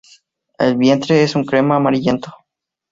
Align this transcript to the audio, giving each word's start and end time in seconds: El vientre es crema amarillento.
El 0.57 0.77
vientre 0.77 1.21
es 1.21 1.35
crema 1.47 1.75
amarillento. 1.75 2.33